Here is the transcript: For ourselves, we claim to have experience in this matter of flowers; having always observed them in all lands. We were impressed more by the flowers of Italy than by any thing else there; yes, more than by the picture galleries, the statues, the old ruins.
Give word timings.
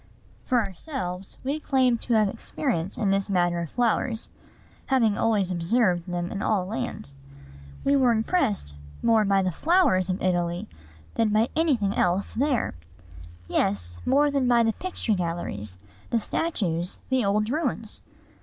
For 0.45 0.63
ourselves, 0.65 1.37
we 1.43 1.59
claim 1.59 1.99
to 1.99 2.13
have 2.15 2.27
experience 2.27 2.97
in 2.97 3.11
this 3.11 3.29
matter 3.29 3.59
of 3.59 3.69
flowers; 3.69 4.31
having 4.87 5.15
always 5.15 5.51
observed 5.51 6.07
them 6.07 6.31
in 6.31 6.41
all 6.41 6.65
lands. 6.65 7.17
We 7.83 7.95
were 7.95 8.11
impressed 8.11 8.73
more 9.03 9.23
by 9.25 9.43
the 9.43 9.51
flowers 9.51 10.09
of 10.09 10.19
Italy 10.19 10.67
than 11.13 11.29
by 11.29 11.49
any 11.55 11.75
thing 11.75 11.93
else 11.93 12.33
there; 12.33 12.73
yes, 13.47 14.01
more 14.03 14.31
than 14.31 14.47
by 14.47 14.63
the 14.63 14.73
picture 14.73 15.13
galleries, 15.13 15.77
the 16.09 16.19
statues, 16.19 16.97
the 17.09 17.23
old 17.23 17.51
ruins. 17.51 18.01